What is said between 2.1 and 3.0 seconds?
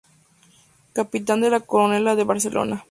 de Barcelona.